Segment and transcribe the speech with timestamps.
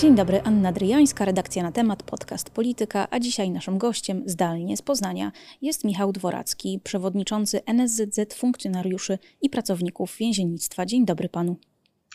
[0.00, 4.82] Dzień dobry, Anna Dryjańska, redakcja na temat, podcast Polityka, a dzisiaj naszym gościem zdalnie z
[4.82, 5.32] Poznania
[5.62, 10.86] jest Michał Dworacki, przewodniczący NSZZ funkcjonariuszy i pracowników więziennictwa.
[10.86, 11.56] Dzień dobry panu.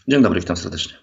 [0.07, 0.93] Dzień dobry, witam serdecznie.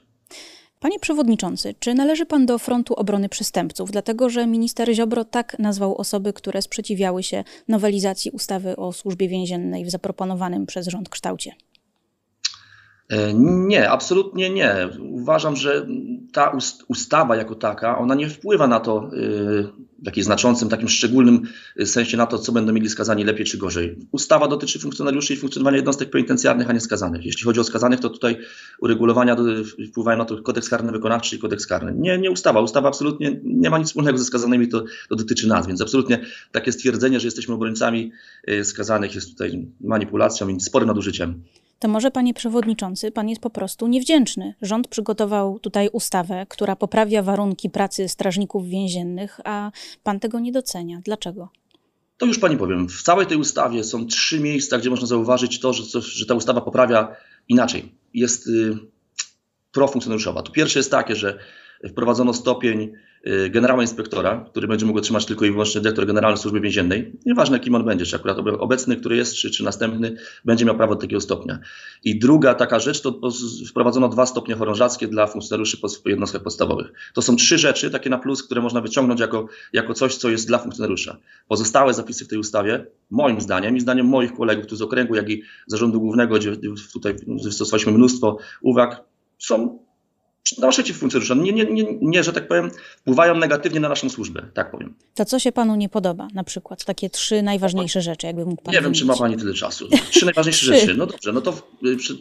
[0.81, 3.91] Panie przewodniczący, czy należy pan do frontu obrony przestępców?
[3.91, 9.85] Dlatego, że minister Ziobro tak nazwał osoby, które sprzeciwiały się nowelizacji ustawy o służbie więziennej
[9.85, 11.53] w zaproponowanym przez rząd kształcie.
[13.09, 14.89] E, nie, absolutnie nie.
[15.01, 15.87] Uważam, że
[16.33, 16.59] ta
[16.89, 19.09] ustawa jako taka, ona nie wpływa na to e,
[20.03, 21.43] w jakimś znaczącym, takim szczególnym
[21.85, 23.97] sensie na to, co będą mieli skazani lepiej czy gorzej.
[24.13, 27.25] Ustawa dotyczy funkcjonariuszy i funkcjonowania jednostek penitencjarnych, a nie skazanych.
[27.27, 28.39] Jeśli chodzi o skazanych, to tutaj
[28.81, 29.37] uregulowania
[29.91, 31.95] wpływają na to kodeks karny wykonawczy i kodeks karny.
[31.97, 32.61] Nie, nie ustawa.
[32.61, 36.21] Ustawa absolutnie nie ma nic wspólnego ze skazanymi, to, to dotyczy nas, więc absolutnie
[36.53, 38.13] takie stwierdzenie, że jesteśmy obrońcami
[38.47, 41.43] e, skazanych jest tutaj manipulacją i sporym nadużyciem
[41.79, 44.55] to może, panie przewodniczący, pan jest po prostu niewdzięczny.
[44.63, 49.71] Rząd przygotował tutaj ustawę, która poprawia warunki pracy strażników więziennych, a
[50.03, 51.01] pan tego nie docenia.
[51.05, 51.49] Dlaczego?
[52.17, 52.89] To już pani powiem.
[52.89, 56.61] W całej tej ustawie są trzy miejsca, gdzie można zauważyć to, że, że ta ustawa
[56.61, 57.17] poprawia
[57.49, 57.95] inaczej.
[58.15, 58.79] Jest y,
[59.73, 60.43] profunkcjonariuszowa.
[60.43, 61.39] To pierwsze jest takie, że
[61.91, 62.93] wprowadzono stopień
[63.51, 67.13] generała inspektora, który będzie mógł otrzymać tylko i wyłącznie dyrektor generalny służby więziennej.
[67.27, 70.95] Nieważne kim on będzie, czy akurat obecny, który jest, czy, czy następny, będzie miał prawo
[70.95, 71.59] do takiego stopnia.
[72.05, 73.21] I druga taka rzecz, to
[73.71, 76.93] wprowadzono dwa stopnie chorążackie dla funkcjonariuszy w jednostkach podstawowych.
[77.15, 80.49] To są trzy rzeczy, takie na plus, które można wyciągnąć jako, jako coś, co jest
[80.49, 81.17] dla funkcjonariusza.
[81.49, 85.31] Pozostałe zapisy w tej ustawie, moim zdaniem i zdaniem moich kolegów tu z okręgu, jak
[85.31, 86.57] i zarządu głównego, gdzie
[86.93, 89.05] tutaj wystosowaliśmy mnóstwo uwag,
[89.39, 89.88] są
[90.59, 94.71] naszych funkcjonariuszy, nie, nie, nie, nie, że tak powiem, wpływają negatywnie na naszą służbę, tak
[94.71, 94.95] powiem.
[95.15, 98.75] To co się panu nie podoba, na przykład takie trzy najważniejsze rzeczy, jakby mógł pan
[98.75, 99.89] Nie wiem, czy ma pani tyle czasu.
[100.11, 100.95] Trzy najważniejsze rzeczy.
[100.95, 101.55] No dobrze, no to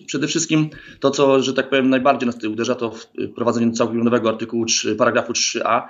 [0.06, 2.92] przede wszystkim to, co, że tak powiem, najbardziej nas uderza, to
[3.32, 5.82] wprowadzenie całkiem nowego artykułu 3, paragrafu 3a,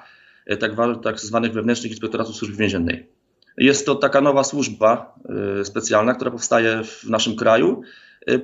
[0.46, 0.72] e, tak,
[1.04, 3.08] tak zwanych wewnętrznych inspektoratów służby więziennej.
[3.58, 5.16] Jest to taka nowa służba
[5.62, 7.82] y, specjalna, która powstaje w naszym kraju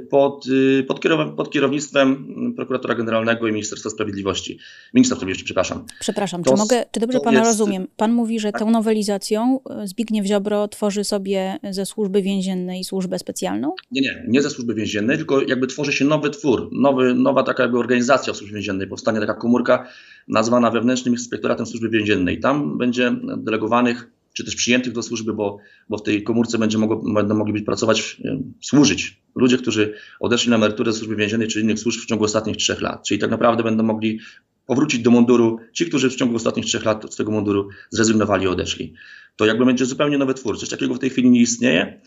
[0.10, 1.00] pod, y, pod,
[1.38, 4.60] pod kierownictwem prokuratora generalnego i Ministerstwa Sprawiedliwości.
[4.94, 5.86] Ministra Sprawiedliwości, przepraszam.
[6.00, 7.52] Przepraszam, to, czy, mogę, czy dobrze pana jest...
[7.52, 7.88] rozumiem?
[7.98, 8.62] Pan mówi, że tak.
[8.62, 13.76] tą nowelizacją y, Zbigniew Ziobro tworzy sobie ze służby więziennej służbę specjalną?
[13.92, 17.64] Nie, nie, nie ze służby więziennej, tylko jakby tworzy się nowy twór, nowy, nowa taka
[17.64, 18.88] jakby organizacja w służbie więziennej.
[18.88, 19.88] Powstanie taka komórka
[20.28, 22.40] nazwana wewnętrznym inspektoratem służby więziennej.
[22.40, 25.58] Tam będzie delegowanych czy też przyjętych do służby, bo,
[25.90, 28.22] bo w tej komórce będzie mogło, będą mogli być pracować,
[28.62, 32.58] służyć ludzie, którzy odeszli na emeryturę ze służby więziennej czy innych służb w ciągu ostatnich
[32.58, 33.04] trzech lat.
[33.08, 34.20] Czyli tak naprawdę będą mogli
[34.66, 38.48] powrócić do munduru ci, którzy w ciągu ostatnich trzech lat z tego munduru zrezygnowali i
[38.48, 38.94] odeszli.
[39.36, 40.60] To jakby będzie zupełnie nowy twór.
[40.60, 42.02] Coś takiego w tej chwili nie istnieje.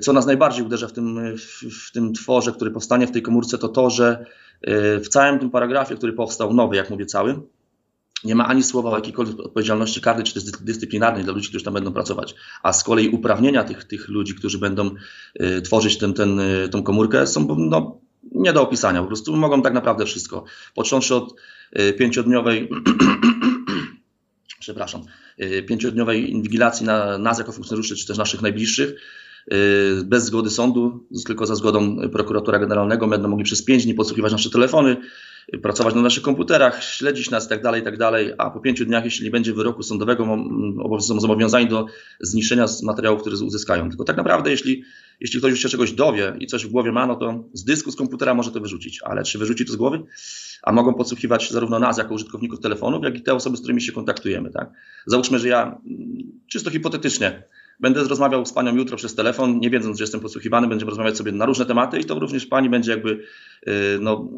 [0.00, 3.58] Co nas najbardziej uderza w tym, w, w tym tworze, który powstanie w tej komórce,
[3.58, 4.24] to to, że
[4.62, 7.40] e, w całym tym paragrafie, który powstał nowy, jak mówię, cały,
[8.24, 11.92] nie ma ani słowa o jakiejkolwiek odpowiedzialności karnej czy dyscyplinarnej dla ludzi, którzy tam będą
[11.92, 12.34] pracować.
[12.62, 14.90] A z kolei uprawnienia tych, tych ludzi, którzy będą
[15.40, 18.00] y, tworzyć ten, ten, y, tą komórkę, są no,
[18.32, 19.00] nie do opisania.
[19.00, 20.44] Po prostu mogą tak naprawdę wszystko.
[20.74, 21.34] Począwszy od
[21.78, 22.68] y, pięciodniowej,
[24.60, 25.02] przepraszam,
[25.40, 28.94] y, pięciodniowej inwigilacji na nas jako funkcjonariuszy, czy też naszych najbliższych,
[30.04, 34.50] bez zgody sądu, tylko za zgodą prokuratora generalnego, będą mogli przez pięć dni podsłuchiwać nasze
[34.50, 34.96] telefony,
[35.62, 39.24] pracować na naszych komputerach, śledzić nas itd., tak itd., tak a po pięciu dniach, jeśli
[39.24, 40.36] nie będzie wyroku sądowego,
[41.00, 41.86] są zobowiązani do
[42.20, 43.88] zniszczenia materiałów, które uzyskają.
[43.88, 44.84] Tylko tak naprawdę, jeśli,
[45.20, 47.96] jeśli ktoś się czegoś dowie i coś w głowie ma, no to z dysku, z
[47.96, 50.02] komputera może to wyrzucić, ale czy wyrzuci to z głowy?
[50.62, 53.92] A mogą podsłuchiwać zarówno nas, jako użytkowników telefonów, jak i te osoby, z którymi się
[53.92, 54.50] kontaktujemy.
[54.50, 54.70] Tak?
[55.06, 55.80] Załóżmy, że ja
[56.46, 57.42] czysto hipotetycznie
[57.80, 61.32] będę rozmawiał z panią jutro przez telefon, nie wiedząc, że jestem podsłuchiwany, będziemy rozmawiać sobie
[61.32, 63.10] na różne tematy i to również pani będzie jakby
[63.66, 64.28] yy, no,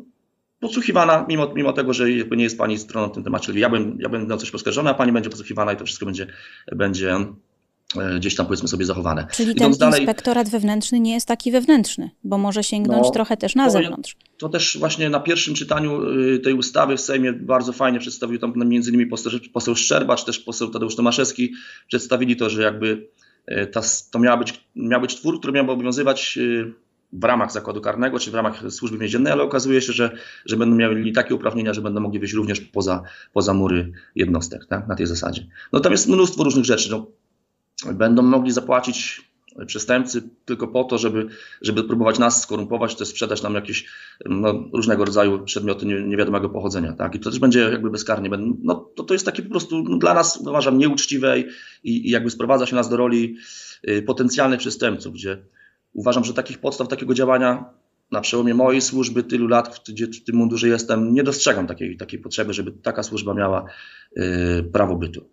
[0.63, 3.47] podsłuchiwana, mimo, mimo tego, że nie jest pani stroną w tym temacie.
[3.47, 6.07] Czyli ja, bym, ja będę na coś poskarżony, a pani będzie podsłuchiwana i to wszystko
[6.07, 6.27] będzie,
[6.73, 7.17] będzie
[7.97, 9.27] e, gdzieś tam powiedzmy sobie zachowane.
[9.33, 13.37] Czyli Idąc ten dalej, inspektorat wewnętrzny nie jest taki wewnętrzny, bo może sięgnąć no, trochę
[13.37, 14.17] też na to, zewnątrz.
[14.39, 18.53] To też właśnie na pierwszym czytaniu y, tej ustawy w Sejmie bardzo fajnie przedstawił tam
[18.57, 21.53] między innymi poseł, poseł Szczerba, czy też poseł Tadeusz Tomaszewski,
[21.89, 23.09] przedstawili to, że jakby
[23.73, 23.81] ta,
[24.11, 26.73] to miała być, miał być twór, który miał obowiązywać y,
[27.13, 30.17] w ramach zakładu karnego czy w ramach służby więziennej, ale okazuje się, że,
[30.47, 33.03] że będą mieli takie uprawnienia, że będą mogli wyjść również poza,
[33.33, 35.47] poza mury jednostek tak, na tej zasadzie.
[35.73, 36.91] No tam jest mnóstwo różnych rzeczy.
[36.91, 37.07] No,
[37.93, 39.32] będą mogli zapłacić
[39.67, 41.27] przestępcy tylko po to, żeby,
[41.63, 43.89] żeby próbować nas skorumpować, to sprzedać nam jakieś
[44.27, 46.93] no, różnego rodzaju przedmioty nie, niewiadomego pochodzenia.
[46.93, 47.15] Tak?
[47.15, 48.31] I to też będzie jakby bezkarnie.
[48.63, 51.47] No, to, to jest takie po prostu no, dla nas, uważam, nieuczciwe i,
[51.85, 53.37] i jakby sprowadza się nas do roli
[53.89, 55.43] y, potencjalnych przestępców, gdzie
[55.93, 57.65] Uważam, że takich podstaw takiego działania
[58.11, 62.19] na przełomie mojej służby, tylu lat, gdzie w tym mundurze jestem, nie dostrzegam takiej, takiej
[62.19, 63.65] potrzeby, żeby taka służba miała
[64.17, 65.29] y, prawo bytu.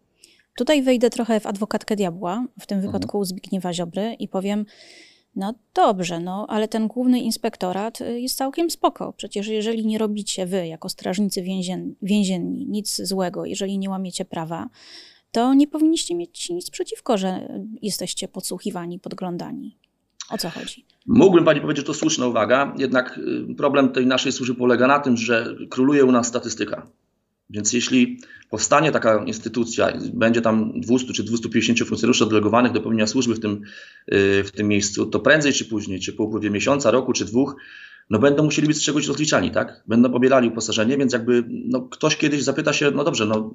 [0.56, 2.94] Tutaj wejdę trochę w adwokatkę diabła, w tym mhm.
[2.94, 4.66] wypadku Zbigniewa Ziobry i powiem,
[5.36, 9.14] no dobrze, no ale ten główny inspektorat y, jest całkiem spoko.
[9.14, 14.70] Przecież jeżeli nie robicie wy, jako strażnicy więzienni, więzienni nic złego, jeżeli nie łamiecie prawa,
[15.32, 17.50] to nie powinniście mieć nic przeciwko, że
[17.82, 19.78] jesteście podsłuchiwani, podglądani.
[20.30, 20.86] O co chodzi?
[21.06, 23.18] Mógłbym pani powiedzieć, że to słuszna uwaga, jednak
[23.52, 26.88] y, problem tej naszej służby polega na tym, że króluje u nas statystyka.
[27.50, 28.20] Więc jeśli
[28.50, 33.62] powstanie taka instytucja, będzie tam 200 czy 250 funkcjonariuszy oddelegowanych do pełnienia służby w tym,
[34.14, 37.56] y, w tym miejscu, to prędzej czy później, czy po upływie miesiąca, roku czy dwóch,
[38.10, 39.84] no będą musieli być z czegoś rozliczani, tak?
[39.88, 43.54] Będą pobierali uposażenie, więc jakby no, ktoś kiedyś zapyta się, no dobrze, no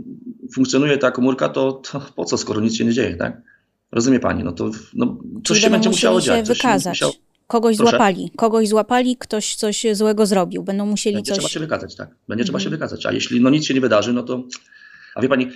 [0.55, 3.43] funkcjonuje ta komórka, to, to po co, skoro nic się nie dzieje, tak?
[3.93, 6.49] Rozumie pani, no to no, coś się będzie musiało się dziać.
[6.49, 6.95] Wykazać.
[6.95, 7.13] Musiało...
[7.47, 7.91] Kogoś Proszę?
[7.91, 11.39] złapali, kogoś złapali, ktoś coś złego zrobił, będą musieli będzie coś...
[11.39, 12.09] trzeba się wykazać, tak.
[12.09, 12.45] Będzie mhm.
[12.45, 14.45] trzeba się wykazać, a jeśli no nic się nie wydarzy, no to...
[15.15, 15.49] A wie pani,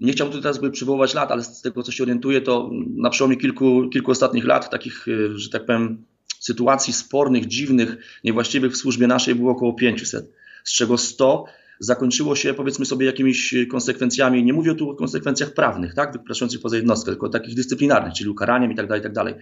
[0.00, 3.36] nie chciałbym tu teraz przywoływać lat, ale z tego, co się orientuję, to na przełomie
[3.36, 6.04] kilku, kilku ostatnich lat takich, y, że tak powiem,
[6.40, 10.32] sytuacji spornych, dziwnych, niewłaściwych w służbie naszej było około 500,
[10.64, 11.44] z czego 100
[11.80, 16.76] zakończyło się powiedzmy sobie jakimiś konsekwencjami, nie mówię tu o konsekwencjach prawnych, tak, wykraczających poza
[16.76, 19.34] jednostkę, tylko takich dyscyplinarnych, czyli ukaraniem i tak dalej, i tak dalej.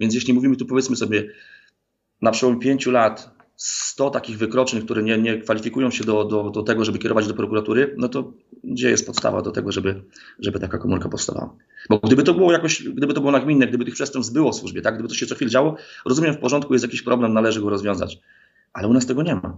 [0.00, 1.28] Więc jeśli mówimy tu powiedzmy sobie
[2.22, 6.62] na przełomie 5 lat 100 takich wykroczeń, które nie, nie kwalifikują się do, do, do
[6.62, 8.32] tego, żeby kierować do prokuratury, no to
[8.64, 10.02] gdzie jest podstawa do tego, żeby,
[10.38, 11.56] żeby taka komórka powstawała?
[11.88, 14.82] Bo gdyby to było jakoś, gdyby to było nagminne, gdyby tych przestępstw było w służbie,
[14.82, 17.70] tak, gdyby to się co chwilę działo, rozumiem, w porządku, jest jakiś problem, należy go
[17.70, 18.18] rozwiązać.
[18.72, 19.56] Ale u nas tego nie ma.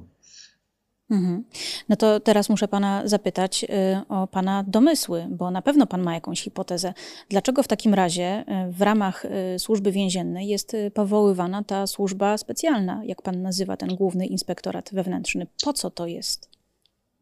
[1.11, 1.45] Mhm.
[1.89, 3.69] No to teraz muszę pana zapytać y,
[4.09, 6.95] o pana domysły, bo na pewno pan ma jakąś hipotezę.
[7.29, 13.03] Dlaczego w takim razie y, w ramach y, służby więziennej jest powoływana ta służba specjalna,
[13.05, 15.47] jak pan nazywa ten główny inspektorat wewnętrzny?
[15.65, 16.55] Po co to jest?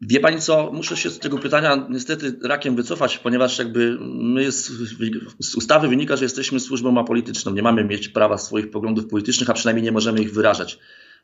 [0.00, 4.72] Wie pani co, muszę się z tego pytania niestety rakiem wycofać, ponieważ jakby my jest,
[5.38, 7.52] z ustawy wynika, że jesteśmy służbą apolityczną.
[7.52, 10.78] Nie mamy mieć prawa swoich poglądów politycznych, a przynajmniej nie możemy ich wyrażać.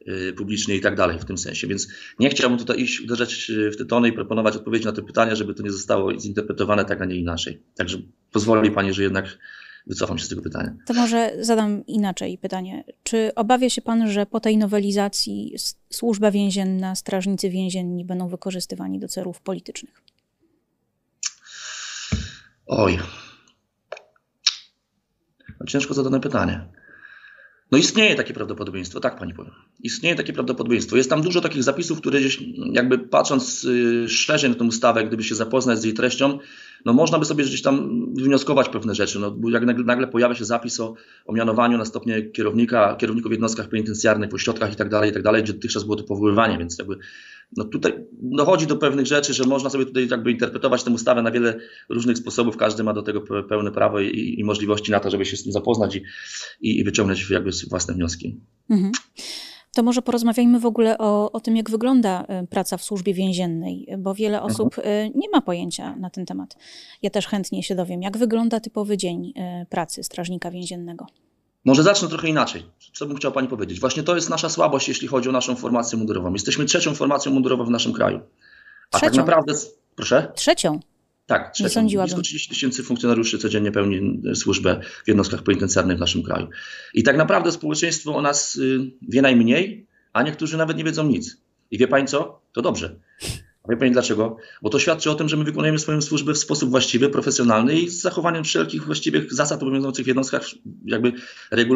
[0.08, 1.66] Y, publicznie i tak dalej w tym sensie.
[1.66, 5.34] Więc nie chciałbym tutaj iść, uderzać w te tony i proponować odpowiedzi na te pytania,
[5.34, 7.62] żeby to nie zostało zinterpretowane tak, a nie inaczej.
[7.74, 7.98] Także
[8.32, 9.38] pozwoli Pani, że jednak
[9.86, 10.76] wycofam się z tego pytania.
[10.86, 12.84] To może zadam inaczej pytanie.
[13.02, 15.54] Czy obawia się Pan, że po tej nowelizacji
[15.90, 20.02] służba więzienna, strażnicy więzienni będą wykorzystywani do celów politycznych?
[22.66, 22.98] Oj.
[25.60, 26.68] No ciężko zadane pytanie.
[27.70, 29.53] No istnieje takie prawdopodobieństwo, tak pani powiem.
[29.82, 30.97] Istnieje takie prawdopodobieństwo.
[30.97, 32.43] Jest tam dużo takich zapisów, które gdzieś
[32.73, 36.38] jakby patrząc y, szerzej na tę ustawę, gdyby się zapoznać z jej treścią,
[36.85, 39.19] no można by sobie gdzieś tam wnioskować pewne rzeczy.
[39.19, 40.94] No, jak nagle, nagle pojawia się zapis o,
[41.26, 45.23] o mianowaniu na stopnie kierownika, kierowników w jednostkach penitencjarnych, ośrodkach i tak dalej, i tak
[45.23, 46.99] dalej, gdzie dotychczas było to powoływanie, więc jakby
[47.56, 51.30] no tutaj dochodzi do pewnych rzeczy, że można sobie tutaj jakby interpretować tę ustawę na
[51.30, 51.58] wiele
[51.88, 52.56] różnych sposobów.
[52.56, 55.52] Każdy ma do tego pełne prawo i, i możliwości na to, żeby się z tym
[55.52, 56.02] zapoznać i,
[56.60, 58.40] i, i wyciągnąć jakby własne wnioski.
[58.70, 58.92] Mhm.
[59.74, 63.86] To może porozmawiajmy w ogóle o, o tym, jak wygląda y, praca w służbie więziennej,
[63.98, 64.52] bo wiele mhm.
[64.52, 65.12] osób mhm.
[65.14, 66.56] nie ma pojęcia na ten temat.
[67.02, 71.06] Ja też chętnie się dowiem, jak wygląda typowy dzień y, pracy strażnika więziennego.
[71.64, 72.66] Może zacznę trochę inaczej.
[72.93, 73.81] Co bym chciał Pani powiedzieć?
[73.81, 76.32] Właśnie to jest nasza słabość, jeśli chodzi o naszą formację mundurową.
[76.32, 78.20] Jesteśmy trzecią formacją mundurową w naszym kraju.
[78.91, 79.17] A tak trzecią.
[79.17, 79.55] tak naprawdę.
[79.96, 80.32] Proszę?
[80.34, 80.81] Trzecią.
[81.27, 81.65] Tak, trzecią.
[81.65, 82.15] Nie sądziłabym.
[82.15, 86.48] Blisko 30 tysięcy funkcjonariuszy codziennie pełni służbę w jednostkach penitencjarnych w naszym kraju.
[86.94, 91.36] I tak naprawdę społeczeństwo o nas y, wie najmniej, a niektórzy nawet nie wiedzą nic.
[91.70, 92.41] I wie Pani co?
[92.53, 92.96] To dobrze.
[93.69, 94.37] Wie Pani dlaczego?
[94.63, 97.91] Bo to świadczy o tym, że my wykonujemy swoją służbę w sposób właściwy, profesjonalny i
[97.91, 100.43] z zachowaniem wszelkich właściwych zasad obowiązujących w jednostkach,
[100.84, 101.13] jakby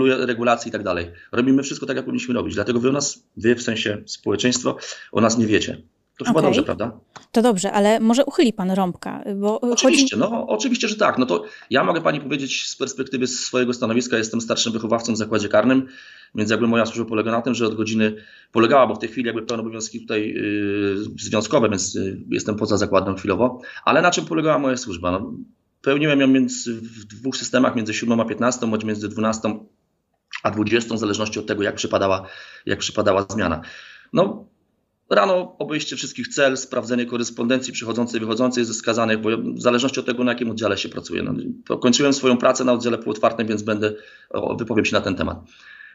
[0.02, 1.10] regulacji i tak dalej.
[1.32, 2.54] Robimy wszystko tak, jak powinniśmy robić.
[2.54, 4.76] Dlatego wy o nas, wy w sensie społeczeństwo,
[5.12, 5.82] o nas nie wiecie.
[6.22, 6.50] To chyba okay.
[6.50, 7.00] dobrze, prawda?
[7.32, 10.32] To dobrze, ale może uchyli pan rąbka, bo Oczywiście, chodzi...
[10.32, 11.18] no oczywiście, że tak.
[11.18, 15.48] No to ja mogę pani powiedzieć z perspektywy swojego stanowiska, jestem starszym wychowawcą w zakładzie
[15.48, 15.86] karnym,
[16.34, 18.16] więc jakby moja służba polega na tym, że od godziny
[18.52, 22.76] polegała, bo w tej chwili jakby pełne obowiązki tutaj yy, związkowe, więc yy, jestem poza
[22.76, 25.10] zakładem chwilowo, ale na czym polegała moja służba?
[25.12, 25.32] No,
[25.82, 29.54] pełniłem ją między, w dwóch systemach, między 7 a 15, bądź między 12
[30.42, 32.26] a 20, w zależności od tego, jak przypadała,
[32.66, 33.60] jak przypadała zmiana.
[34.12, 34.44] No,
[35.12, 40.06] Rano obejście wszystkich cel, sprawdzenie korespondencji przychodzącej i wychodzącej ze skazanych, bo w zależności od
[40.06, 41.22] tego, na jakim oddziale się pracuje.
[41.22, 43.92] No, kończyłem swoją pracę na oddziale półotwartym, więc będę,
[44.30, 45.38] o, wypowiem się na ten temat.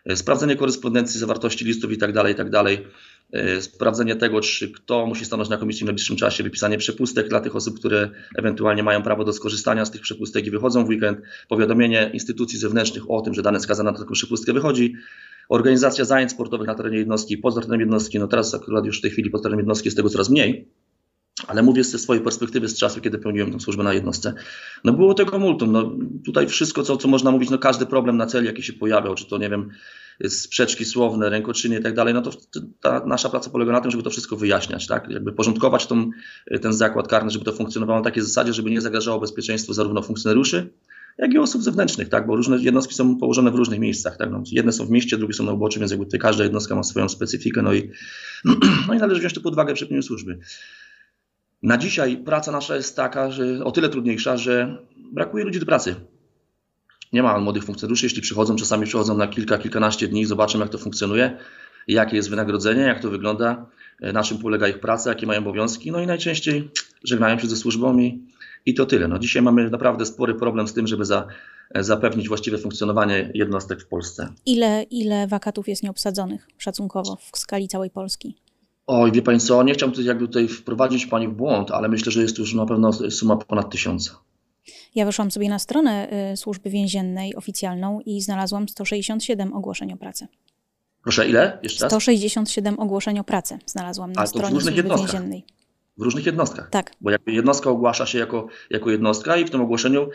[0.05, 2.87] E, sprawdzenie korespondencji, zawartości listów i tak dalej, i tak dalej.
[3.31, 7.39] E, sprawdzenie tego, czy kto musi stanąć na komisji w najbliższym czasie, wypisanie przepustek dla
[7.39, 11.19] tych osób, które ewentualnie mają prawo do skorzystania z tych przepustek i wychodzą w weekend,
[11.47, 14.95] powiadomienie instytucji zewnętrznych o tym, że dany skazany na taką przepustkę wychodzi,
[15.49, 19.11] organizacja zajęć sportowych na terenie jednostki, poza terenem jednostki, no teraz akurat już w tej
[19.11, 20.67] chwili poza terenem jednostki jest tego coraz mniej,
[21.47, 24.33] ale mówię ze swojej perspektywy, z czasu, kiedy pełniłem tę służbę na jednostce.
[24.83, 25.71] No było tego multum.
[25.71, 25.91] No,
[26.25, 29.25] tutaj wszystko, co, co można mówić, no każdy problem na celi, jaki się pojawiał, czy
[29.25, 29.69] to, nie wiem,
[30.27, 32.31] sprzeczki słowne, rękoczyny i tak dalej, no to
[32.81, 35.09] ta nasza praca polega na tym, żeby to wszystko wyjaśniać, tak?
[35.09, 36.09] Jakby porządkować tą,
[36.61, 40.69] ten zakład karny, żeby to funkcjonowało na takiej zasadzie, żeby nie zagrażało bezpieczeństwu zarówno funkcjonariuszy,
[41.17, 42.27] jak i osób zewnętrznych, tak?
[42.27, 44.31] Bo różne jednostki są położone w różnych miejscach, tak?
[44.31, 46.83] No, jedne są w mieście, drugie są na uboczu, więc jakby tutaj każda jednostka ma
[46.83, 47.91] swoją specyfikę, no i,
[48.87, 50.39] no i należy wziąć to pod uwagę przy pełnieniu służby.
[51.63, 54.77] Na dzisiaj praca nasza jest taka, że o tyle trudniejsza, że
[55.11, 55.95] brakuje ludzi do pracy.
[57.13, 60.77] Nie ma młodych funkcjonariuszy, jeśli przychodzą, czasami przychodzą na kilka, kilkanaście dni, zobaczą jak to
[60.77, 61.37] funkcjonuje,
[61.87, 63.65] jakie jest wynagrodzenie, jak to wygląda,
[64.01, 66.69] na czym polega ich praca, jakie mają obowiązki, no i najczęściej
[67.03, 68.23] żegnają się ze służbą i,
[68.65, 69.07] i to tyle.
[69.07, 71.27] No dzisiaj mamy naprawdę spory problem z tym, żeby za,
[71.75, 74.29] zapewnić właściwe funkcjonowanie jednostek w Polsce.
[74.45, 78.35] Ile, ile wakatów jest nieobsadzonych szacunkowo w skali całej Polski?
[78.87, 82.11] Oj, wie Pani co, nie chciałbym tutaj, jakby tutaj wprowadzić Pani w błąd, ale myślę,
[82.11, 84.11] że jest to już na pewno suma ponad tysiąca.
[84.95, 90.27] Ja weszłam sobie na stronę y, służby więziennej oficjalną i znalazłam 167 ogłoszeń o pracę.
[91.03, 91.59] Proszę, ile?
[91.63, 91.91] Jeszcze raz?
[91.91, 95.11] 167 ogłoszeń o pracę znalazłam na w stronie służby jednostkach.
[95.11, 95.45] więziennej.
[95.97, 96.69] W różnych jednostkach.
[96.69, 96.91] Tak.
[97.01, 100.09] Bo jakby jednostka ogłasza się jako, jako jednostka i w tym ogłoszeniu,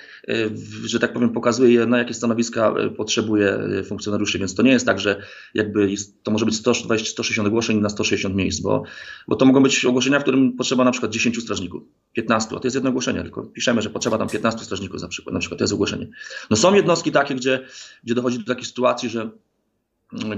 [0.51, 4.39] w- że tak powiem, pokazuje, na jakie stanowiska y, potrzebuje y, funkcjonariuszy.
[4.39, 5.23] Więc to nie jest tak, że
[5.55, 5.89] jakby
[6.23, 8.83] to może być 120, 160 ogłoszeń na 160 miejsc, bo,
[9.29, 12.67] bo to mogą być ogłoszenia, w którym potrzeba na przykład 10 strażników, 15, a to
[12.67, 15.63] jest jedno ogłoszenie, tylko piszemy, że potrzeba tam 15 strażników za przykład, na przykład to
[15.65, 16.09] jest ogłoszenie.
[16.51, 17.61] No są jednostki takie, gdzie,
[18.05, 19.31] gdzie dochodzi do takiej sytuacji, że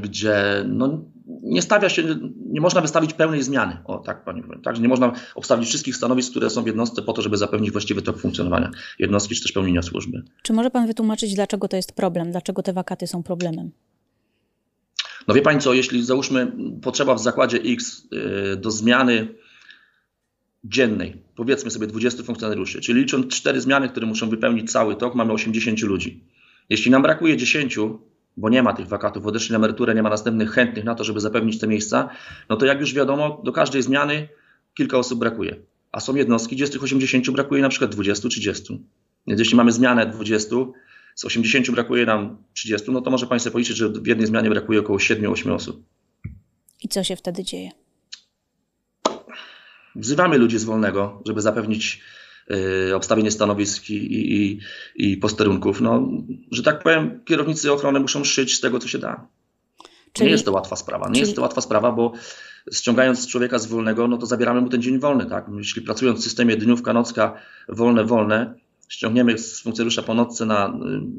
[0.02, 1.04] gdzie no,
[1.42, 2.02] nie stawia się,
[2.46, 3.76] nie można wystawić pełnej zmiany.
[3.84, 4.62] O tak pani powiem.
[4.62, 7.70] Tak, że nie można obstawić wszystkich stanowisk, które są w jednostce po to, żeby zapewnić
[7.70, 10.22] właściwy tok funkcjonowania jednostki czy też pełnienia służby.
[10.42, 12.30] Czy może pan wytłumaczyć, dlaczego to jest problem?
[12.30, 13.70] Dlaczego te wakaty są problemem?
[15.28, 16.52] No wie pani co, jeśli załóżmy
[16.82, 18.08] potrzeba w zakładzie X
[18.52, 19.28] y, do zmiany
[20.64, 25.32] dziennej, powiedzmy sobie 20 funkcjonariuszy, czyli licząc 4 zmiany, które muszą wypełnić cały tok, mamy
[25.32, 26.24] 80 ludzi.
[26.70, 27.78] Jeśli nam brakuje 10,
[28.36, 31.20] bo nie ma tych wakatów, odeszli na emeryturę, nie ma następnych chętnych na to, żeby
[31.20, 32.08] zapewnić te miejsca,
[32.48, 34.28] no to jak już wiadomo, do każdej zmiany
[34.74, 35.56] kilka osób brakuje.
[35.92, 38.78] A są jednostki, gdzie z tych 80 brakuje na przykład 20-30.
[39.26, 40.56] Więc jeśli mamy zmianę 20,
[41.14, 44.80] z 80 brakuje nam 30, no to może Państwo policzyć, że w jednej zmianie brakuje
[44.80, 45.84] około 7-8 osób.
[46.82, 47.70] I co się wtedy dzieje?
[49.96, 52.00] Wzywamy ludzi z wolnego, żeby zapewnić
[52.94, 54.60] obstawienie stanowisk i, i,
[54.94, 55.80] i posterunków.
[55.80, 56.08] No,
[56.50, 59.26] że tak powiem, kierownicy ochrony muszą szyć z tego, co się da.
[60.12, 61.06] Czyli- Nie jest to łatwa sprawa.
[61.06, 62.12] Nie czyli- jest to łatwa sprawa, bo
[62.72, 65.26] ściągając człowieka z wolnego, no to zabieramy mu ten dzień wolny.
[65.26, 65.46] Tak?
[65.58, 67.34] Jeśli pracując w systemie dniówka, nocka,
[67.68, 68.54] wolne, wolne,
[68.88, 70.68] ściągniemy z funkcjonariusza po nocce na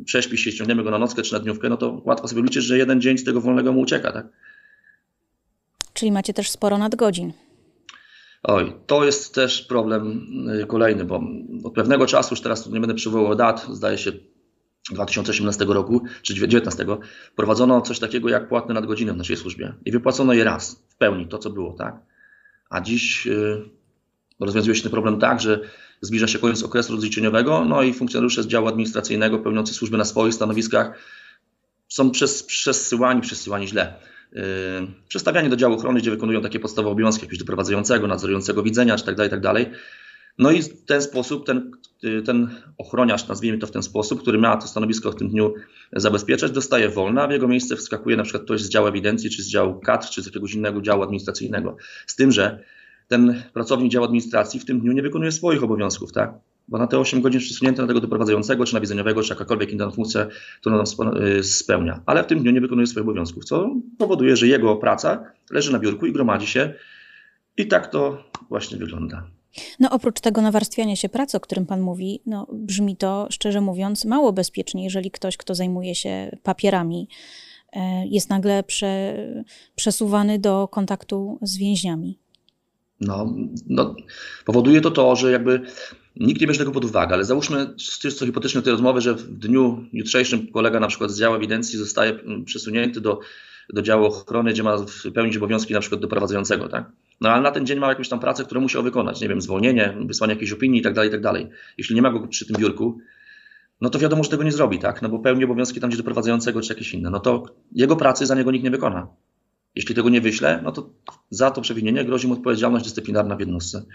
[0.02, 2.64] y, prześpi się, ściągniemy go na nockę czy na dniówkę, no to łatwo sobie liczyć,
[2.64, 4.12] że jeden dzień z tego wolnego mu ucieka.
[4.12, 4.28] Tak?
[5.94, 7.34] Czyli macie też sporo nadgodzin.
[8.48, 10.22] Oj, to jest też problem
[10.62, 11.22] y, kolejny, bo
[11.64, 14.12] od pewnego czasu, już teraz tu nie będę przywoływał dat, zdaje się
[14.92, 16.86] 2018 roku czy 2019,
[17.36, 21.28] prowadzono coś takiego jak płatne nadgodziny w naszej służbie i wypłacono je raz w pełni,
[21.28, 21.96] to co było, tak?
[22.70, 23.70] A dziś y,
[24.40, 25.60] rozwiązuje się ten problem tak, że
[26.02, 30.34] zbliża się koniec okresu rozliczeniowego, no i funkcjonariusze z działu administracyjnego pełniący służbę na swoich
[30.34, 31.00] stanowiskach
[31.90, 33.94] są przez, przesyłani, przesyłani źle.
[34.36, 34.42] Yy,
[35.08, 39.16] przestawiani do działu ochrony, gdzie wykonują takie podstawowe obowiązki, jakiegoś doprowadzającego, nadzorującego widzenia, czy tak
[39.16, 39.66] dalej, tak dalej.
[40.38, 41.72] No i w ten sposób ten,
[42.04, 45.54] yy, ten ochroniarz, nazwijmy to w ten sposób, który ma to stanowisko w tym dniu
[45.94, 49.44] zabezpieczać, dostaje wolne, a w jego miejsce wskakuje na przykład ktoś z działu ewidencji, czy
[49.44, 51.78] z działu kadr, czy z jakiegoś innego działu administracyjnego.
[52.08, 52.60] Z tym, że
[53.08, 56.34] ten pracownik działu administracji w tym dniu nie wykonuje swoich obowiązków, tak?
[56.68, 59.92] Bo na te 8 godzin przesunięte na tego doprowadzającego, czy na widzeniowego, czy jakakolwiek inna
[59.92, 60.28] funkcja,
[60.60, 62.02] którą spo- y, spełnia.
[62.06, 65.80] Ale w tym dniu nie wykonuje swoich obowiązków, co powoduje, że jego praca leży na
[65.80, 66.74] biurku i gromadzi się.
[67.58, 69.28] I tak to właśnie wygląda.
[69.80, 74.06] No oprócz tego nawarstwiania się pracy, o którym pan mówi, no brzmi to, szczerze mówiąc,
[74.06, 77.08] mało bezpiecznie, jeżeli ktoś, kto zajmuje się papierami,
[77.74, 79.18] e, jest nagle prze,
[79.76, 82.20] przesuwany do kontaktu z więźniami.
[83.02, 83.34] No,
[83.68, 83.96] no,
[84.46, 85.62] powoduje to to, że jakby
[86.16, 89.86] nikt nie bierze tego pod uwagę, ale załóżmy czysto hipotetycznie tej rozmowy, że w dniu
[89.94, 93.20] jutrzejszym kolega na przykład z działu ewidencji zostaje mm, przesunięty do,
[93.70, 94.78] do działu ochrony, gdzie ma
[95.14, 96.92] pełnić obowiązki na przykład doprowadzającego, tak?
[97.22, 99.98] No ale na ten dzień ma jakąś tam pracę, którą musiał wykonać, nie wiem, zwolnienie,
[100.06, 101.36] wysłanie jakiejś opinii i tak dalej, i tak.
[101.78, 103.00] Jeśli nie ma go przy tym biurku,
[103.82, 105.02] no to wiadomo, że tego nie zrobi, tak?
[105.02, 107.10] No bo pełni obowiązki tam, gdzie doprowadzającego, czy jakieś inne.
[107.10, 109.08] No to jego pracy za niego nikt nie wykona.
[109.76, 110.90] Jeśli tego nie wyśle, no to
[111.30, 113.86] za to przewinienie grozi mu odpowiedzialność dyscyplinarna w jednostce.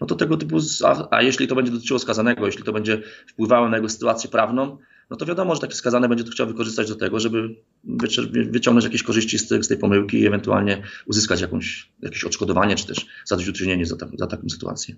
[0.00, 3.68] No to tego typu, a, a jeśli to będzie dotyczyło skazanego, jeśli to będzie wpływało
[3.68, 4.78] na jego sytuację prawną,
[5.10, 7.56] no to wiadomo, że taki skazany będzie to chciał wykorzystać do tego, żeby
[8.50, 13.06] wyciągnąć jakieś korzyści z, z tej pomyłki i ewentualnie uzyskać jakąś, jakieś odszkodowanie, czy też
[13.24, 14.94] zadośćuczynienie za, ta, za taką sytuację.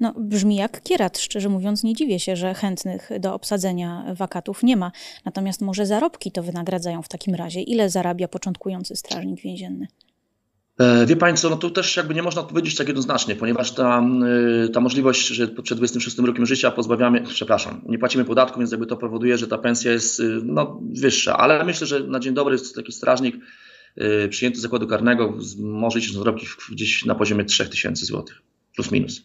[0.00, 1.18] No, brzmi jak kierat.
[1.18, 4.92] Szczerze mówiąc, nie dziwię się, że chętnych do obsadzenia wakatów nie ma.
[5.24, 7.60] Natomiast może zarobki to wynagradzają w takim razie.
[7.60, 9.86] Ile zarabia początkujący strażnik więzienny?
[10.78, 14.02] E, wie co, no to też jakby nie można odpowiedzieć tak jednoznacznie, ponieważ ta,
[14.64, 18.86] e, ta możliwość, że przed 26 rokiem życia pozbawiamy, przepraszam, nie płacimy podatku, więc jakby
[18.86, 22.56] to powoduje, że ta pensja jest e, no, wyższa, ale myślę, że na dzień dobry
[22.76, 23.36] taki strażnik
[24.30, 28.24] przyjęty z zakładu karnego może iść zarobki gdzieś na poziomie 3000 zł,
[28.74, 29.22] plus minus.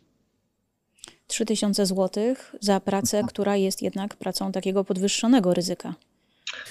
[1.28, 5.94] 3000 zł za pracę, która jest jednak pracą takiego podwyższonego ryzyka.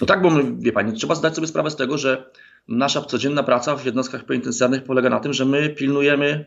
[0.00, 2.30] No tak, bo wie Pani, trzeba zdać sobie sprawę z tego, że
[2.68, 6.44] nasza codzienna praca w jednostkach penitencjarnych polega na tym, że my pilnujemy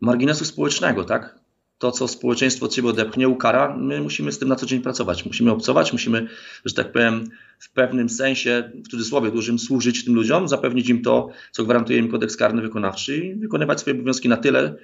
[0.00, 1.38] marginesu społecznego, tak?
[1.78, 5.26] To, co społeczeństwo od siebie odepchnie, ukara, my musimy z tym na co dzień pracować.
[5.26, 6.28] Musimy obcować, musimy,
[6.64, 7.24] że tak powiem,
[7.58, 12.10] w pewnym sensie, w cudzysłowie dużym, służyć tym ludziom, zapewnić im to, co gwarantuje im
[12.10, 14.76] kodeks karny wykonawczy i wykonywać swoje obowiązki na tyle,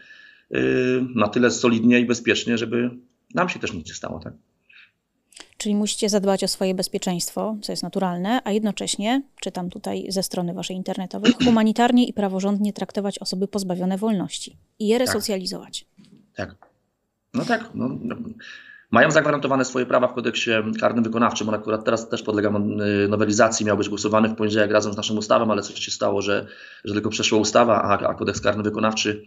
[0.50, 2.90] yy, na tyle solidnie i bezpiecznie, żeby
[3.35, 4.35] nam się też nic nie stało, tak?
[5.62, 10.54] Czyli musicie zadbać o swoje bezpieczeństwo, co jest naturalne, a jednocześnie, czytam tutaj ze strony
[10.54, 15.07] waszej internetowej, humanitarnie i praworządnie traktować osoby pozbawione wolności i je tak.
[15.07, 15.87] resocjalizować.
[16.35, 16.49] Tak.
[16.49, 16.69] tak.
[17.35, 17.71] No tak.
[17.75, 18.16] No, no.
[18.90, 20.50] Mają zagwarantowane swoje prawa w kodeksie
[20.81, 21.49] karnym wykonawczym.
[21.49, 22.52] On akurat teraz też podlega
[23.09, 23.66] nowelizacji.
[23.66, 26.47] Miał być głosowany w poniedziałek razem z naszą ustawą, ale coś się stało, że,
[26.85, 29.25] że tylko przeszła ustawa, a, a kodeks karny wykonawczy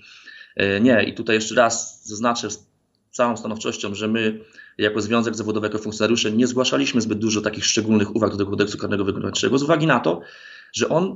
[0.55, 1.03] e, nie.
[1.03, 2.47] I tutaj jeszcze raz zaznaczę
[3.15, 4.39] całą stanowczością, że my
[4.77, 8.77] jako Związek Zawodowy, jako funkcjonariusze nie zgłaszaliśmy zbyt dużo takich szczególnych uwag do tego kodeksu
[8.77, 10.21] karnego wykonawczego z uwagi na to,
[10.73, 11.15] że on,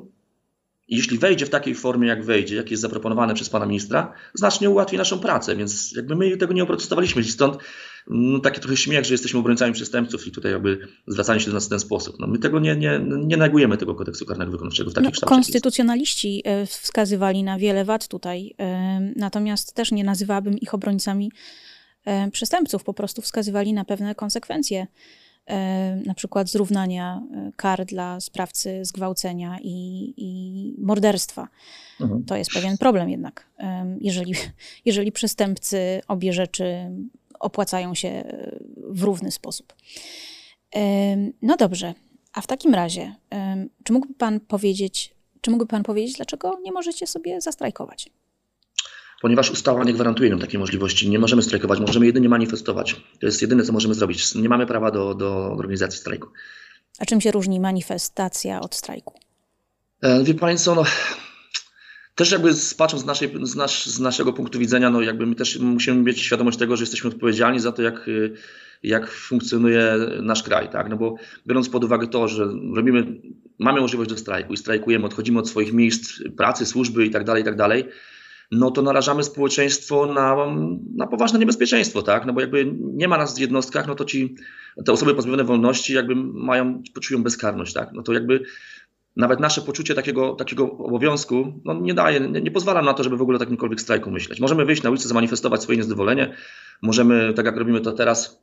[0.87, 4.97] jeśli wejdzie w takiej formie, jak wejdzie, jak jest zaproponowane przez pana ministra, znacznie ułatwi
[4.97, 7.23] naszą pracę, więc jakby my tego nie oprotestowaliśmy.
[7.23, 7.57] Stąd
[8.07, 11.65] no, taki trochę śmiech, że jesteśmy obrońcami przestępców i tutaj jakby zwracanie się do nas
[11.65, 12.15] w ten sposób.
[12.19, 15.35] No, my tego nie, nie, nie negujemy tego kodeksu karnego wykonawczego w takim no, kształcie.
[15.35, 21.31] Konstytucjonaliści e, wskazywali na wiele wad tutaj, e, natomiast też nie nazywałabym ich obrońcami
[22.31, 24.87] przestępców, po prostu wskazywali na pewne konsekwencje,
[25.45, 31.47] e, na przykład zrównania e, kar dla sprawcy zgwałcenia i, i morderstwa.
[32.01, 32.25] Mhm.
[32.25, 33.49] To jest pewien problem jednak,
[34.01, 34.33] jeżeli,
[34.85, 36.91] jeżeli przestępcy obie rzeczy
[37.39, 38.23] opłacają się
[38.77, 39.73] w równy sposób.
[41.41, 41.93] No dobrze,
[42.33, 43.15] a w takim razie,
[43.83, 48.09] czy mógłby Pan powiedzieć, czy mógłby Pan powiedzieć, dlaczego nie możecie sobie zastrajkować?
[49.21, 51.09] Ponieważ ustawa nie gwarantuje nam takiej możliwości.
[51.09, 52.95] Nie możemy strajkować, możemy jedynie manifestować.
[53.19, 54.35] To jest jedyne, co możemy zrobić.
[54.35, 56.27] Nie mamy prawa do, do organizacji strajku.
[56.99, 59.19] A czym się różni manifestacja od strajku?
[60.01, 60.83] E, wie Państwo, no,
[62.15, 65.59] też jakby patrząc z, naszej, z, nasz, z, naszego punktu widzenia, no jakby my też
[65.59, 68.09] musimy mieć świadomość tego, że jesteśmy odpowiedzialni za to, jak,
[68.83, 70.89] jak funkcjonuje nasz kraj, tak?
[70.89, 71.15] No bo
[71.47, 73.21] biorąc pod uwagę to, że robimy,
[73.59, 77.41] mamy możliwość do strajku i strajkujemy, odchodzimy od swoich miejsc pracy, służby i tak dalej,
[77.41, 77.85] i tak dalej,
[78.51, 80.35] no to narażamy społeczeństwo na,
[80.95, 82.25] na poważne niebezpieczeństwo, tak?
[82.25, 84.35] No bo jakby nie ma nas w jednostkach, no to ci,
[84.85, 87.91] te osoby pozbawione wolności jakby mają, poczują bezkarność, tak?
[87.93, 88.43] No to jakby
[89.15, 93.17] nawet nasze poczucie takiego, takiego obowiązku no nie daje, nie, nie pozwala na to, żeby
[93.17, 94.39] w ogóle o takimkolwiek strajku myśleć.
[94.39, 96.35] Możemy wyjść na ulicę, zamanifestować swoje niezadowolenie,
[96.81, 98.41] możemy, tak jak robimy to teraz,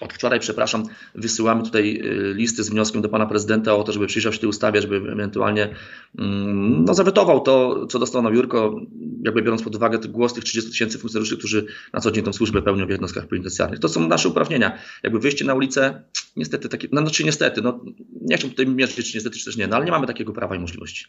[0.00, 4.06] od wczoraj, przepraszam, wysyłamy tutaj y, listy z wnioskiem do pana prezydenta o to, żeby
[4.06, 5.74] przyjrzał się tej ustawie, żeby ewentualnie
[6.18, 8.80] mm, no, zawetował to, co dostał na biurko,
[9.24, 12.62] jakby biorąc pod uwagę głos tych 30 tysięcy funkcjonariuszy, którzy na co dzień tę służbę
[12.62, 13.80] pełnią w jednostkach penitencjarnych.
[13.80, 14.78] To są nasze uprawnienia.
[15.02, 16.02] Jakby wyjście na ulicę,
[16.36, 17.84] niestety takie, no, no czy niestety, no
[18.20, 20.56] nie chcę tutaj mierzyć, czy niestety, czy też nie, no ale nie mamy takiego prawa
[20.56, 21.04] i możliwości.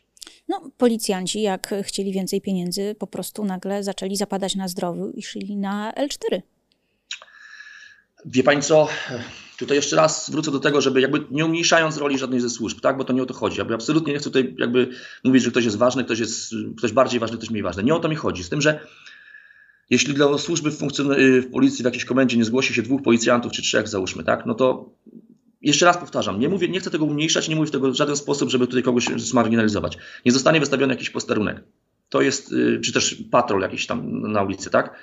[0.50, 5.58] No, policjanci, jak chcieli więcej pieniędzy, po prostu nagle zaczęli zapadać na zdrowiu i szli
[5.58, 6.42] na L4.
[8.26, 8.88] Wie Pani co,
[9.58, 12.98] tutaj jeszcze raz wrócę do tego, żeby jakby nie umniejszając roli żadnej ze służb, tak,
[12.98, 13.60] bo to nie o to chodzi.
[13.60, 14.90] Ja absolutnie nie chcę tutaj jakby
[15.24, 17.84] mówić, że ktoś jest ważny, ktoś jest ktoś bardziej ważny, ktoś mniej ważny.
[17.84, 18.44] Nie o to mi chodzi.
[18.44, 18.80] Z tym, że
[19.90, 20.80] jeśli dla służby w,
[21.42, 24.54] w policji w jakiejś komendzie nie zgłosi się dwóch policjantów czy trzech, załóżmy, tak, no
[24.54, 24.90] to
[25.62, 28.50] jeszcze raz powtarzam, nie mówię, nie chcę tego umniejszać, nie mówię tego w żaden sposób,
[28.50, 29.98] żeby tutaj kogoś zmarginalizować.
[30.26, 31.64] Nie zostanie wystawiony jakiś posterunek.
[32.10, 34.96] To jest, y, czy też patrol jakiś tam na ulicy, tak?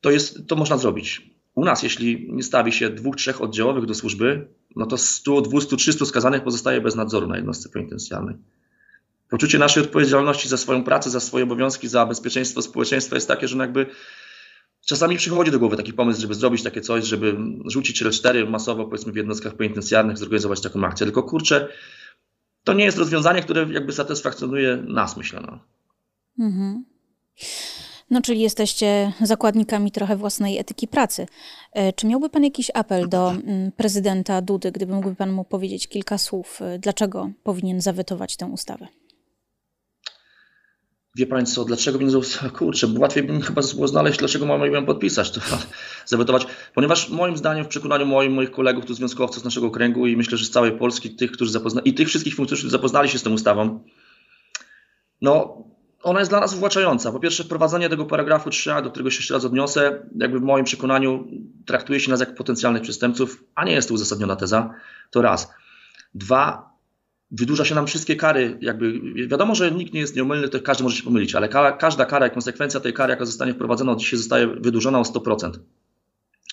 [0.00, 3.94] To jest, to można zrobić u nas, jeśli nie stawi się dwóch, trzech oddziałowych do
[3.94, 8.36] służby, no to 100, 200, 300 skazanych pozostaje bez nadzoru na jednostce penitencjarnej.
[9.30, 13.56] Poczucie naszej odpowiedzialności za swoją pracę, za swoje obowiązki, za bezpieczeństwo społeczeństwa jest takie, że
[13.56, 13.86] no jakby
[14.86, 19.12] czasami przychodzi do głowy taki pomysł, żeby zrobić takie coś, żeby rzucić L4 masowo, powiedzmy
[19.12, 21.06] w jednostkach penitencjarnych, zorganizować taką akcję.
[21.06, 21.68] Tylko kurczę,
[22.64, 25.40] to nie jest rozwiązanie, które jakby satysfakcjonuje nas, myślę.
[25.40, 25.58] No.
[26.46, 26.84] Mhm.
[28.10, 31.26] No, czyli jesteście zakładnikami trochę własnej etyki pracy.
[31.72, 35.88] E, czy miałby Pan jakiś apel do mm, prezydenta Dudy, gdyby mógłby Pan mu powiedzieć
[35.88, 38.88] kilka słów, e, dlaczego powinien zawetować tę ustawę?
[41.16, 42.10] Wie Państwo, dlaczego bym
[42.58, 45.40] kurczę, łatwiej bym chyba było znaleźć, dlaczego mamy ją podpisać, to
[46.06, 50.16] zawetować, ponieważ moim zdaniem, w przekonaniu moim, moich kolegów, tu związkowców z naszego kręgu i
[50.16, 53.18] myślę, że z całej Polski, tych, którzy zapoznali, i tych wszystkich funkcjonariuszy, którzy zapoznali się
[53.18, 53.80] z tą ustawą,
[55.20, 55.64] no
[56.02, 57.12] ona jest dla nas uwłaczająca.
[57.12, 60.64] Po pierwsze, wprowadzenie tego paragrafu 3a, do którego się jeszcze raz odniosę, jakby w moim
[60.64, 61.28] przekonaniu
[61.66, 64.74] traktuje się nas jak potencjalnych przestępców, a nie jest to uzasadniona teza.
[65.10, 65.50] To raz.
[66.14, 66.70] Dwa,
[67.30, 68.58] wydłuża się nam wszystkie kary.
[68.60, 72.04] Jakby wiadomo, że nikt nie jest nieomylny, to każdy może się pomylić, ale kara, każda
[72.04, 75.50] kara konsekwencja tej kary, jaka zostanie wprowadzona, dzisiaj zostaje wydłużona o 100%.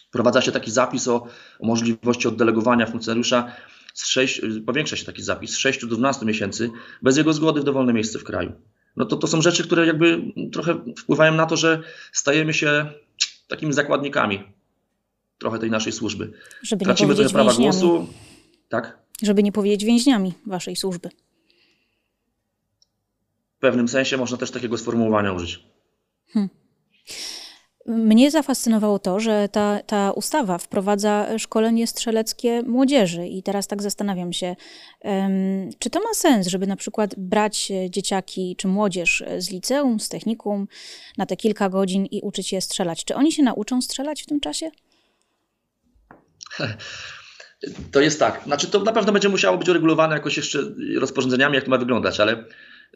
[0.10, 1.27] Wprowadza się taki zapis o,
[1.60, 3.51] o możliwości oddelegowania funkcjonariusza
[3.93, 6.69] z 6, powiększa się taki zapis z 6 do 12 miesięcy
[7.01, 8.51] bez jego zgody w dowolne miejsce w kraju
[8.95, 12.86] no to, to są rzeczy, które jakby trochę wpływają na to, że stajemy się
[13.47, 14.43] takimi zakładnikami
[15.38, 16.34] trochę tej naszej służby.
[16.62, 17.71] Żeby Tracimy nie powiedzieć prawa więźniami.
[17.71, 18.08] głosu.
[18.69, 18.97] Tak?
[19.21, 21.10] Żeby nie powiedzieć więźniami waszej służby.
[23.58, 25.63] W pewnym sensie można też takiego sformułowania użyć.
[26.34, 26.49] Hmm.
[27.85, 34.33] Mnie zafascynowało to, że ta, ta ustawa wprowadza szkolenie strzeleckie młodzieży i teraz tak zastanawiam
[34.33, 34.55] się,
[35.79, 40.67] czy to ma sens, żeby na przykład brać dzieciaki czy młodzież z liceum, z technikum
[41.17, 43.05] na te kilka godzin i uczyć je strzelać.
[43.05, 44.71] Czy oni się nauczą strzelać w tym czasie?
[47.91, 48.41] To jest tak.
[48.45, 50.59] Znaczy, to na pewno będzie musiało być uregulowane jakoś jeszcze
[50.99, 52.43] rozporządzeniami, jak to ma wyglądać, ale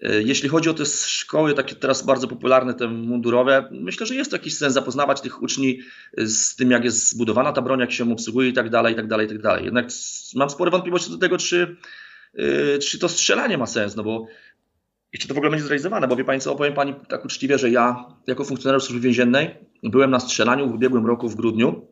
[0.01, 4.57] jeśli chodzi o te szkoły, takie teraz bardzo popularne, te mundurowe, myślę, że jest jakiś
[4.57, 5.77] sens zapoznawać tych uczniów
[6.17, 9.07] z tym, jak jest zbudowana ta broń, jak się obsługuje i tak dalej, i tak
[9.07, 9.65] dalej, i tak dalej.
[9.65, 9.87] Jednak
[10.35, 11.77] mam spore wątpliwości do tego, czy,
[12.33, 14.27] e, czy to strzelanie ma sens, no bo
[15.13, 18.05] jeśli to w ogóle będzie zrealizowane, bo wie co, opowiem Pani tak uczciwie, że ja
[18.27, 21.87] jako funkcjonariusz służby więziennej byłem na strzelaniu w ubiegłym roku w grudniu.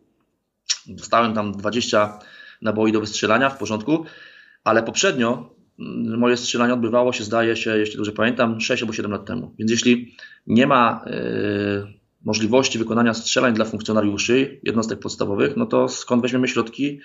[0.87, 2.19] Dostałem tam 20
[2.61, 4.05] naboi do wystrzelania w porządku,
[4.63, 5.54] ale poprzednio
[6.17, 9.55] moje strzelanie odbywało się, zdaje się, jeśli dobrze pamiętam, 6 albo 7 lat temu.
[9.59, 10.15] Więc jeśli
[10.47, 11.93] nie ma y,
[12.25, 16.99] możliwości wykonania strzelań dla funkcjonariuszy jednostek podstawowych, no to skąd weźmiemy środki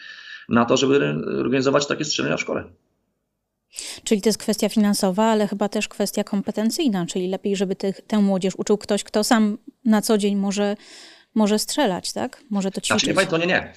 [0.48, 2.64] na to, żeby organizować takie strzelania w szkole?
[4.04, 8.18] Czyli to jest kwestia finansowa, ale chyba też kwestia kompetencyjna, czyli lepiej, żeby tych, tę
[8.18, 10.76] młodzież uczył ktoś, kto sam na co dzień może,
[11.34, 12.42] może strzelać, tak?
[12.50, 13.12] Może to ćwiczyć.
[13.12, 13.72] Znaczy, nie, to nie, nie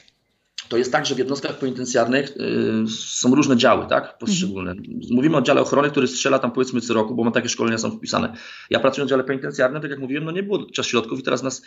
[0.73, 4.75] to jest tak, że w jednostkach penitencjarnych y, są różne działy, tak, poszczególne.
[5.11, 8.33] Mówimy o dziale ochrony, który strzela tam powiedzmy co roku, bo takie szkolenia są wpisane.
[8.69, 11.43] Ja pracując w dziale penitencjarnym, tak jak mówiłem, no nie było czas środków i teraz
[11.43, 11.61] nas,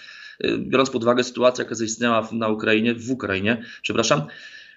[0.44, 4.22] y, biorąc pod uwagę sytuację, jaka zaistniała na Ukrainie, w Ukrainie, przepraszam,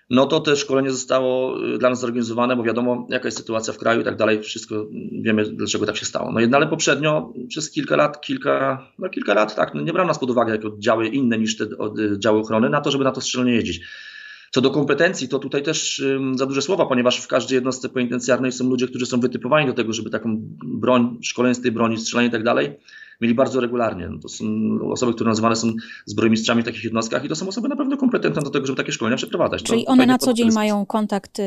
[0.09, 3.77] no to te szkolenie zostało y, dla nas zorganizowane, bo wiadomo, jaka jest sytuacja w
[3.77, 4.87] kraju i tak dalej, wszystko
[5.21, 6.31] wiemy, dlaczego tak się stało.
[6.31, 10.07] No jednak, ale poprzednio przez kilka lat, kilka, no kilka lat, tak, no nie brano
[10.07, 11.65] nas pod uwagę jako działy inne niż te
[12.19, 13.81] działy ochrony na to, żeby na to strzelenie jeździć.
[14.51, 16.03] Co do kompetencji, to tutaj też
[16.35, 19.93] za duże słowa, ponieważ w każdej jednostce penitencjarnej są ludzie, którzy są wytypowani do tego,
[19.93, 22.79] żeby taką broń, szkolenie z tej broni, strzelanie i tak dalej,
[23.21, 24.09] mieli bardzo regularnie.
[24.09, 24.45] No to są
[24.91, 25.73] osoby, które nazywane są
[26.05, 28.91] zbrojmistrzami w takich jednostkach i to są osoby na pewno kompetentne do tego, żeby takie
[28.91, 29.63] szkolenia przeprowadzać.
[29.63, 31.43] Czyli to one na co dzień mają kontakt y,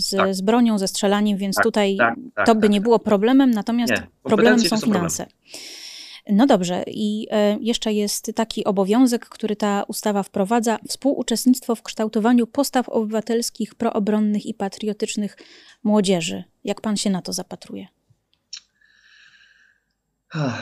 [0.00, 0.34] z, tak.
[0.34, 2.70] z bronią, ze strzelaniem, więc tak, tutaj tak, tak to by tak.
[2.70, 5.26] nie było problemem, natomiast nie, problemem są finanse.
[5.26, 5.83] Problem.
[6.30, 12.46] No dobrze, i e, jeszcze jest taki obowiązek, który ta ustawa wprowadza: współuczestnictwo w kształtowaniu
[12.46, 15.36] postaw obywatelskich, proobronnych i patriotycznych
[15.84, 16.44] młodzieży.
[16.64, 17.86] Jak pan się na to zapatruje?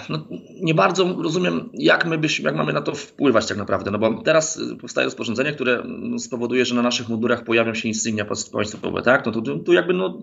[0.09, 0.27] No,
[0.63, 4.23] nie bardzo rozumiem, jak my byśmy, jak mamy na to wpływać tak naprawdę, no bo
[4.23, 5.83] teraz powstaje rozporządzenie, które
[6.19, 9.27] spowoduje, że na naszych mundurach pojawią się insygnia państwowe, tak?
[9.27, 10.23] No to tu jakby, no,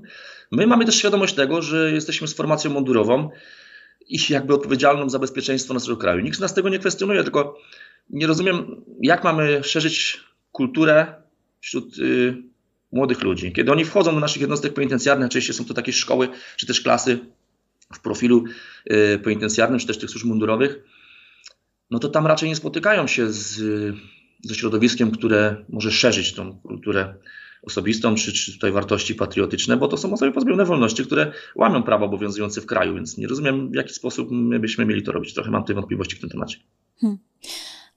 [0.52, 3.30] my mamy też świadomość tego, że jesteśmy z formacją mundurową,
[4.10, 6.20] i jakby odpowiedzialną za bezpieczeństwo naszego kraju.
[6.20, 7.58] Nikt nas tego nie kwestionuje, tylko
[8.10, 11.14] nie rozumiem, jak mamy szerzyć kulturę
[11.62, 12.38] wśród y,
[12.92, 13.52] młodych ludzi.
[13.54, 17.20] Kiedy oni wchodzą do naszych jednostek penitencjarnych, najczęściej są to takie szkoły czy też klasy
[17.94, 18.44] w profilu
[18.92, 20.80] y, penitencjarnym, czy też tych służb mundurowych,
[21.92, 23.62] no to tam raczej nie spotykają się z,
[24.44, 27.14] ze środowiskiem, które może szerzyć tą kulturę
[27.64, 32.06] osobistą, czy, czy tutaj wartości patriotyczne, bo to są osoby pozbawione wolności, które łamią prawo
[32.06, 35.34] obowiązujące w kraju, więc nie rozumiem, w jaki sposób my byśmy mieli to robić.
[35.34, 36.58] Trochę mam tej wątpliwości w tym temacie.
[37.02, 37.18] Hmm.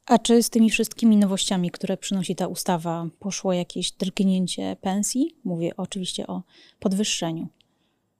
[0.06, 5.36] A czy z tymi wszystkimi nowościami, które przynosi ta ustawa, poszło jakieś drgnięcie pensji?
[5.44, 6.42] Mówię oczywiście o
[6.80, 7.48] podwyższeniu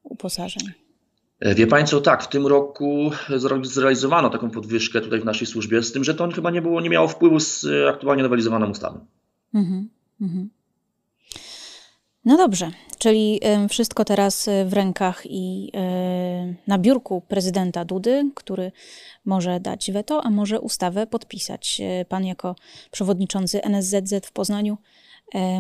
[0.03, 0.63] uposażeń.
[1.41, 3.11] E, wie Państwo, tak, w tym roku
[3.63, 6.91] zrealizowano taką podwyżkę tutaj w naszej służbie, z tym, że to chyba nie było, nie
[6.91, 9.07] miało wpływu z aktualnie nowelizowaną ustawą.
[9.55, 9.89] Mhm,
[10.21, 10.51] mhm.
[12.25, 18.73] No dobrze, czyli wszystko teraz y, w rękach i y, na biurku prezydenta Dudy, który
[19.25, 21.81] może dać weto, a może ustawę podpisać.
[21.81, 22.57] Y, pan jako
[22.91, 24.79] przewodniczący NSZZ w Poznaniu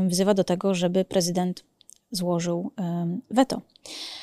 [0.08, 1.64] wzywa do tego, żeby prezydent
[2.12, 2.72] złożył
[3.30, 3.62] weto.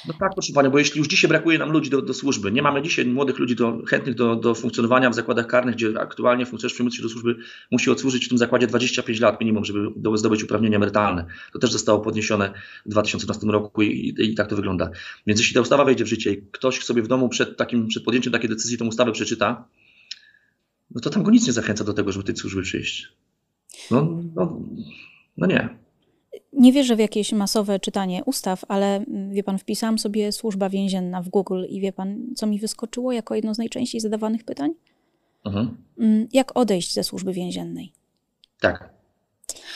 [0.07, 2.61] No tak, proszę Panią, bo jeśli już dzisiaj brakuje nam ludzi do, do służby, nie
[2.61, 6.73] mamy dzisiaj młodych ludzi do, chętnych do, do funkcjonowania w zakładach karnych, gdzie aktualnie funkcjonariusz
[6.73, 7.35] przyjmujący do służby
[7.71, 11.25] musi odsłużyć w tym zakładzie 25 lat minimum, żeby zdobyć uprawnienia emerytalne.
[11.53, 12.53] To też zostało podniesione
[12.85, 14.89] w 2012 roku i, i, i tak to wygląda.
[15.27, 18.03] Więc jeśli ta ustawa wejdzie w życie i ktoś sobie w domu przed, takim, przed
[18.03, 19.65] podjęciem takiej decyzji tę ustawę przeczyta,
[20.91, 23.13] no to tam go nic nie zachęca do tego, żeby tej służby przyjść.
[23.91, 24.61] No, no,
[25.37, 25.78] no nie.
[26.53, 31.21] Nie wierzę w jakieś masowe czytanie ustaw, ale mm, wie pan, wpisałam sobie służba więzienna
[31.21, 34.71] w Google i wie pan, co mi wyskoczyło jako jedno z najczęściej zadawanych pytań?
[35.45, 35.77] Mhm.
[35.99, 37.91] Mm, jak odejść ze służby więziennej?
[38.59, 38.89] Tak.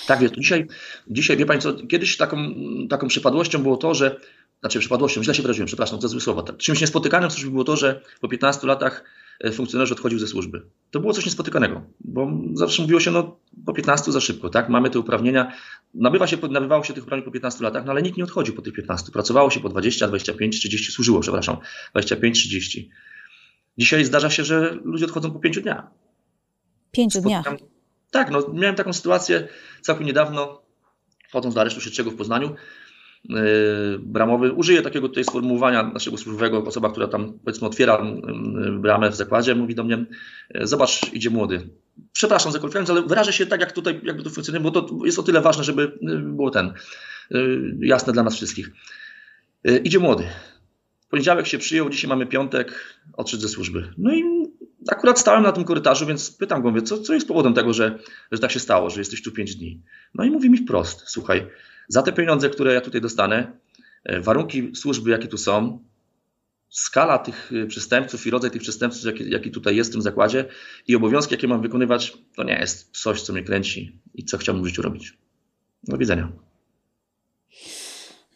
[0.07, 0.35] Tak jest.
[0.35, 0.67] Dzisiaj,
[1.07, 2.37] dzisiaj wie Pani co, kiedyś taką,
[2.89, 4.19] taką przypadłością było to, że,
[4.59, 6.43] znaczy przypadłością, źle się wyraziłem, przepraszam, to złe słowo.
[6.43, 9.03] Czymś niespotykanym w służbie było to, że po 15 latach
[9.53, 10.65] funkcjonariusz odchodził ze służby.
[10.91, 14.69] To było coś niespotykanego, bo zawsze mówiło się, no po 15 za szybko, tak?
[14.69, 15.53] Mamy te uprawnienia.
[15.93, 18.61] Nabywa się, nabywało się tych uprawnień po 15 latach, no ale nikt nie odchodził po
[18.61, 19.11] tych 15.
[19.11, 21.57] Pracowało się po 20, 25, 30, służyło, przepraszam,
[21.91, 22.89] 25, 30.
[23.77, 25.83] Dzisiaj zdarza się, że ludzie odchodzą po 5 dniach.
[26.91, 27.45] 5 dniach?
[28.11, 29.47] Tak, no miałem taką sytuację
[29.81, 30.61] całkiem niedawno,
[31.29, 32.55] wchodząc do aresztu śledczego w Poznaniu.
[33.29, 34.51] Y, bramowy.
[34.51, 38.05] Użyję takiego tutaj sformułowania naszego służbowego, osoba, która tam powiedzmy otwiera
[38.67, 40.05] y, bramę w zakładzie, mówi do mnie,
[40.55, 41.69] y, zobacz, idzie młody.
[42.13, 45.19] Przepraszam za kolokwializm, ale wyrażę się tak, jak tutaj jakby to funkcjonuje, bo to jest
[45.19, 45.91] o tyle ważne, żeby
[46.23, 46.73] było ten
[47.79, 48.71] jasne dla nas wszystkich.
[49.83, 50.23] Idzie młody.
[51.09, 53.93] Poniedziałek się przyjął, dzisiaj mamy piątek, odszedł ze służby.
[53.97, 54.23] No i
[54.87, 57.99] akurat stałem na tym korytarzu, więc pytam go, mówię, co, co jest powodem tego, że,
[58.31, 59.81] że tak się stało, że jesteś tu pięć dni.
[60.13, 61.47] No i mówi mi wprost, słuchaj,
[61.87, 63.51] za te pieniądze, które ja tutaj dostanę,
[64.03, 65.79] e, warunki służby, jakie tu są,
[66.69, 70.45] skala tych e, przestępców i rodzaj tych przestępców, jaki, jaki tutaj jest w tym zakładzie
[70.87, 74.63] i obowiązki, jakie mam wykonywać, to nie jest coś, co mnie kręci i co chciałbym
[74.63, 75.17] w życiu robić.
[75.83, 76.31] Do widzenia.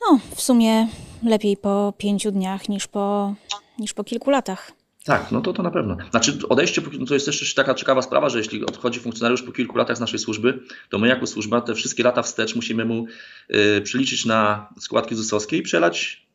[0.02, 0.88] No, w sumie
[1.24, 3.36] lepiej po pięciu dniach niż po,
[3.80, 4.72] niż po kilku latach.
[5.08, 5.98] Tak, no to to na pewno.
[6.12, 9.78] Znaczy odejście, no to jest też taka ciekawa sprawa, że jeśli odchodzi funkcjonariusz po kilku
[9.78, 13.06] latach z naszej służby, to my jako służba te wszystkie lata wstecz musimy mu
[13.78, 16.28] y, przeliczyć na składki ZUS-owskie i przelać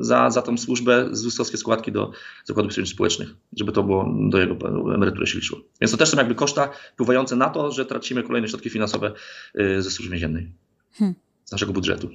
[0.00, 2.12] za, za tą służbę ZUS-owskie składki do
[2.44, 4.54] Zakładu Ubezpieczeń Społecznych, żeby to było do jego
[4.94, 5.60] emerytury się liczyło.
[5.80, 9.12] Więc to też są jakby koszta wpływające na to, że tracimy kolejne środki finansowe
[9.60, 10.52] y, ze służby więziennej,
[10.92, 11.14] hmm.
[11.44, 12.10] z naszego budżetu.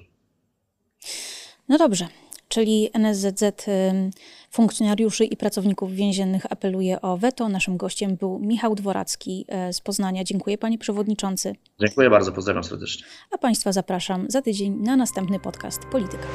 [1.69, 2.07] No dobrze,
[2.55, 3.65] czyli NSZZ
[4.51, 7.49] funkcjonariuszy i pracowników więziennych apeluje o weto.
[7.49, 10.23] Naszym gościem był Michał Dworacki e, z Poznania.
[10.23, 11.55] Dziękuję panie przewodniczący.
[11.79, 13.05] Dziękuję bardzo, pozdrawiam serdecznie.
[13.31, 16.27] A państwa zapraszam za tydzień na następny podcast Polityka.